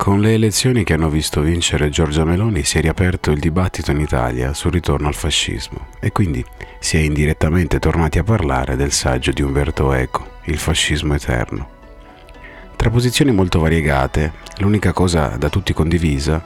Con 0.00 0.22
le 0.22 0.32
elezioni 0.32 0.82
che 0.82 0.94
hanno 0.94 1.10
visto 1.10 1.42
vincere 1.42 1.90
Giorgia 1.90 2.24
Meloni 2.24 2.64
si 2.64 2.78
è 2.78 2.80
riaperto 2.80 3.30
il 3.32 3.38
dibattito 3.38 3.90
in 3.90 4.00
Italia 4.00 4.54
sul 4.54 4.72
ritorno 4.72 5.08
al 5.08 5.14
fascismo 5.14 5.88
e 6.00 6.10
quindi 6.10 6.42
si 6.78 6.96
è 6.96 7.00
indirettamente 7.00 7.78
tornati 7.78 8.18
a 8.18 8.24
parlare 8.24 8.76
del 8.76 8.92
saggio 8.92 9.30
di 9.30 9.42
Umberto 9.42 9.92
Eco, 9.92 10.38
Il 10.44 10.56
fascismo 10.56 11.12
eterno. 11.12 11.68
Tra 12.76 12.88
posizioni 12.88 13.30
molto 13.30 13.60
variegate, 13.60 14.32
l'unica 14.60 14.94
cosa 14.94 15.36
da 15.36 15.50
tutti 15.50 15.74
condivisa 15.74 16.42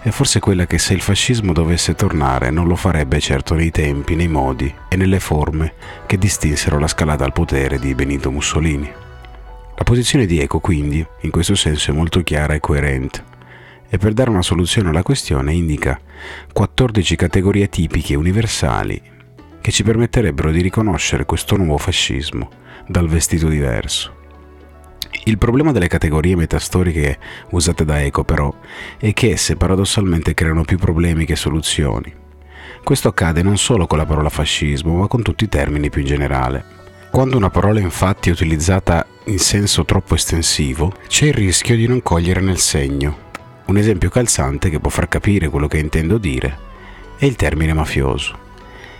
è 0.00 0.08
forse 0.08 0.40
quella 0.40 0.64
che 0.66 0.78
se 0.78 0.94
il 0.94 1.02
fascismo 1.02 1.52
dovesse 1.52 1.94
tornare 1.94 2.48
non 2.48 2.66
lo 2.66 2.74
farebbe 2.74 3.20
certo 3.20 3.52
nei 3.52 3.70
tempi, 3.70 4.14
nei 4.14 4.28
modi 4.28 4.74
e 4.88 4.96
nelle 4.96 5.20
forme 5.20 5.74
che 6.06 6.16
distinsero 6.16 6.78
la 6.78 6.88
scalata 6.88 7.22
al 7.22 7.34
potere 7.34 7.78
di 7.78 7.94
Benito 7.94 8.30
Mussolini. 8.30 9.03
Posizione 9.94 10.26
di 10.26 10.40
Eco 10.40 10.58
quindi, 10.58 11.06
in 11.20 11.30
questo 11.30 11.54
senso, 11.54 11.92
è 11.92 11.94
molto 11.94 12.20
chiara 12.24 12.54
e 12.54 12.58
coerente 12.58 13.22
e 13.88 13.96
per 13.96 14.12
dare 14.12 14.28
una 14.28 14.42
soluzione 14.42 14.88
alla 14.88 15.04
questione 15.04 15.52
indica 15.52 16.00
14 16.52 17.14
categorie 17.14 17.68
tipiche 17.68 18.16
universali 18.16 19.00
che 19.60 19.70
ci 19.70 19.84
permetterebbero 19.84 20.50
di 20.50 20.62
riconoscere 20.62 21.24
questo 21.24 21.56
nuovo 21.56 21.78
fascismo 21.78 22.50
dal 22.88 23.06
vestito 23.06 23.46
diverso. 23.46 24.16
Il 25.26 25.38
problema 25.38 25.70
delle 25.70 25.86
categorie 25.86 26.34
metastoriche 26.34 27.16
usate 27.50 27.84
da 27.84 28.02
Eco 28.02 28.24
però 28.24 28.52
è 28.98 29.12
che 29.12 29.30
esse 29.30 29.54
paradossalmente 29.54 30.34
creano 30.34 30.64
più 30.64 30.76
problemi 30.76 31.24
che 31.24 31.36
soluzioni. 31.36 32.12
Questo 32.82 33.06
accade 33.06 33.44
non 33.44 33.58
solo 33.58 33.86
con 33.86 33.98
la 33.98 34.06
parola 34.06 34.28
fascismo, 34.28 34.96
ma 34.96 35.06
con 35.06 35.22
tutti 35.22 35.44
i 35.44 35.48
termini 35.48 35.88
più 35.88 36.00
in 36.00 36.08
generale. 36.08 36.82
Quando 37.14 37.36
una 37.36 37.48
parola 37.48 37.78
infatti 37.78 38.28
è 38.28 38.32
utilizzata 38.32 39.06
in 39.26 39.38
senso 39.38 39.84
troppo 39.84 40.16
estensivo, 40.16 40.92
c'è 41.06 41.26
il 41.26 41.34
rischio 41.34 41.76
di 41.76 41.86
non 41.86 42.02
cogliere 42.02 42.40
nel 42.40 42.58
segno. 42.58 43.30
Un 43.66 43.76
esempio 43.76 44.10
calzante 44.10 44.68
che 44.68 44.80
può 44.80 44.90
far 44.90 45.06
capire 45.06 45.48
quello 45.48 45.68
che 45.68 45.78
intendo 45.78 46.18
dire 46.18 46.58
è 47.16 47.24
il 47.24 47.36
termine 47.36 47.72
mafioso. 47.72 48.36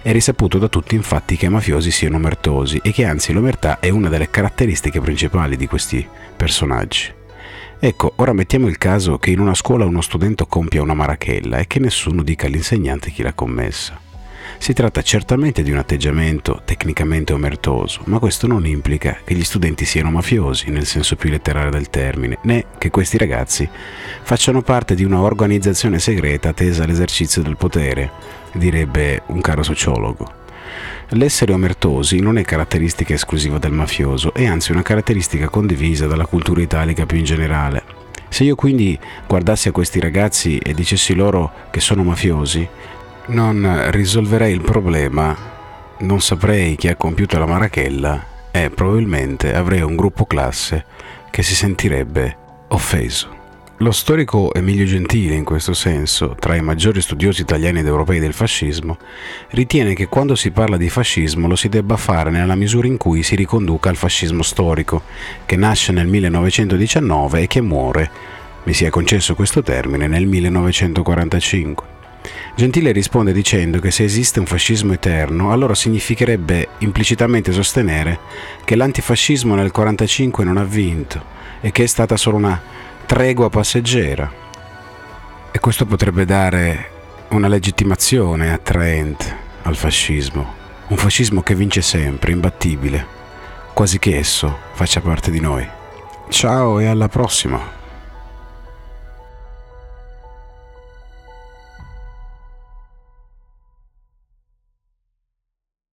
È 0.00 0.12
risaputo 0.12 0.58
da 0.58 0.68
tutti 0.68 0.94
infatti 0.94 1.36
che 1.36 1.46
i 1.46 1.48
mafiosi 1.48 1.90
siano 1.90 2.14
omertosi 2.14 2.78
e 2.80 2.92
che 2.92 3.04
anzi 3.04 3.32
l'omertà 3.32 3.80
è 3.80 3.88
una 3.88 4.08
delle 4.08 4.30
caratteristiche 4.30 5.00
principali 5.00 5.56
di 5.56 5.66
questi 5.66 6.06
personaggi. 6.36 7.12
Ecco, 7.80 8.12
ora 8.18 8.32
mettiamo 8.32 8.68
il 8.68 8.78
caso 8.78 9.18
che 9.18 9.30
in 9.30 9.40
una 9.40 9.54
scuola 9.54 9.84
uno 9.84 10.00
studente 10.00 10.46
compia 10.48 10.80
una 10.80 10.94
marachella 10.94 11.58
e 11.58 11.66
che 11.66 11.80
nessuno 11.80 12.22
dica 12.22 12.46
all'insegnante 12.46 13.10
chi 13.10 13.24
l'ha 13.24 13.32
commessa. 13.32 14.05
Si 14.58 14.72
tratta 14.72 15.02
certamente 15.02 15.62
di 15.62 15.70
un 15.70 15.78
atteggiamento 15.78 16.62
tecnicamente 16.64 17.32
omertoso, 17.32 18.00
ma 18.04 18.18
questo 18.18 18.46
non 18.46 18.66
implica 18.66 19.18
che 19.24 19.34
gli 19.34 19.44
studenti 19.44 19.84
siano 19.84 20.10
mafiosi 20.10 20.70
nel 20.70 20.86
senso 20.86 21.14
più 21.14 21.30
letterale 21.30 21.70
del 21.70 21.88
termine, 21.88 22.38
né 22.42 22.64
che 22.78 22.90
questi 22.90 23.16
ragazzi 23.16 23.68
facciano 24.22 24.62
parte 24.62 24.94
di 24.94 25.04
una 25.04 25.20
organizzazione 25.20 25.98
segreta 25.98 26.52
tesa 26.52 26.82
all'esercizio 26.82 27.42
del 27.42 27.56
potere, 27.56 28.10
direbbe 28.52 29.22
un 29.26 29.40
caro 29.40 29.62
sociologo. 29.62 30.44
L'essere 31.10 31.52
omertosi 31.52 32.18
non 32.18 32.36
è 32.36 32.42
caratteristica 32.42 33.14
esclusiva 33.14 33.58
del 33.58 33.70
mafioso, 33.70 34.34
è 34.34 34.46
anzi 34.46 34.72
una 34.72 34.82
caratteristica 34.82 35.48
condivisa 35.48 36.06
dalla 36.06 36.26
cultura 36.26 36.60
italica 36.60 37.06
più 37.06 37.18
in 37.18 37.24
generale. 37.24 37.84
Se 38.28 38.42
io 38.42 38.56
quindi 38.56 38.98
guardassi 39.28 39.68
a 39.68 39.72
questi 39.72 40.00
ragazzi 40.00 40.58
e 40.58 40.74
dicessi 40.74 41.14
loro 41.14 41.52
che 41.70 41.78
sono 41.78 42.02
mafiosi, 42.02 42.68
non 43.26 43.90
risolverei 43.90 44.52
il 44.52 44.60
problema, 44.60 45.36
non 45.98 46.20
saprei 46.20 46.76
chi 46.76 46.88
ha 46.88 46.96
compiuto 46.96 47.38
la 47.38 47.46
marachella 47.46 48.24
e 48.50 48.70
probabilmente 48.70 49.54
avrei 49.54 49.80
un 49.80 49.96
gruppo 49.96 50.26
classe 50.26 50.84
che 51.30 51.42
si 51.42 51.54
sentirebbe 51.54 52.36
offeso. 52.68 53.34
Lo 53.80 53.92
storico 53.92 54.54
Emilio 54.54 54.86
Gentile, 54.86 55.34
in 55.34 55.44
questo 55.44 55.74
senso, 55.74 56.34
tra 56.38 56.54
i 56.54 56.62
maggiori 56.62 57.02
studiosi 57.02 57.42
italiani 57.42 57.80
ed 57.80 57.86
europei 57.86 58.20
del 58.20 58.32
fascismo, 58.32 58.96
ritiene 59.50 59.92
che 59.92 60.06
quando 60.06 60.34
si 60.34 60.50
parla 60.50 60.78
di 60.78 60.88
fascismo 60.88 61.46
lo 61.46 61.56
si 61.56 61.68
debba 61.68 61.98
fare 61.98 62.30
nella 62.30 62.54
misura 62.54 62.86
in 62.86 62.96
cui 62.96 63.22
si 63.22 63.34
riconduca 63.34 63.90
al 63.90 63.96
fascismo 63.96 64.42
storico, 64.42 65.02
che 65.44 65.56
nasce 65.56 65.92
nel 65.92 66.06
1919 66.06 67.42
e 67.42 67.46
che 67.48 67.60
muore, 67.60 68.10
mi 68.62 68.72
sia 68.72 68.88
concesso 68.88 69.34
questo 69.34 69.62
termine, 69.62 70.06
nel 70.06 70.24
1945. 70.26 71.95
Gentile 72.56 72.90
risponde 72.90 73.34
dicendo 73.34 73.80
che 73.80 73.90
se 73.90 74.02
esiste 74.02 74.40
un 74.40 74.46
fascismo 74.46 74.94
eterno, 74.94 75.52
allora 75.52 75.74
significherebbe 75.74 76.68
implicitamente 76.78 77.52
sostenere 77.52 78.18
che 78.64 78.76
l'antifascismo 78.76 79.54
nel 79.54 79.70
1945 79.74 80.44
non 80.44 80.56
ha 80.56 80.64
vinto 80.64 81.22
e 81.60 81.70
che 81.70 81.82
è 81.82 81.86
stata 81.86 82.16
solo 82.16 82.38
una 82.38 82.58
tregua 83.04 83.50
passeggera. 83.50 84.32
E 85.52 85.58
questo 85.58 85.84
potrebbe 85.84 86.24
dare 86.24 86.90
una 87.28 87.46
legittimazione 87.46 88.50
attraente 88.50 89.36
al 89.64 89.76
fascismo, 89.76 90.54
un 90.86 90.96
fascismo 90.96 91.42
che 91.42 91.54
vince 91.54 91.82
sempre, 91.82 92.32
imbattibile, 92.32 93.06
quasi 93.74 93.98
che 93.98 94.16
esso 94.16 94.60
faccia 94.72 95.02
parte 95.02 95.30
di 95.30 95.40
noi. 95.40 95.68
Ciao 96.30 96.78
e 96.78 96.86
alla 96.86 97.08
prossima! 97.08 97.85